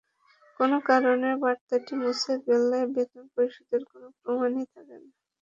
[0.59, 5.09] কোনো কারণে বার্তাটি মুছে গেলে বেতন পরিশোধের কোনো প্রমাণই থাকে না।